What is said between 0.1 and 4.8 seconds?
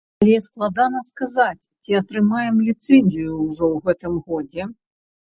Але складана сказаць, ці атрымаем ліцэнзію ўжо ў гэтым годзе.